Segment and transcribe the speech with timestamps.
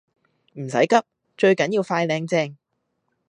[0.53, 0.95] 唔使急，
[1.37, 2.57] 最緊要快靚正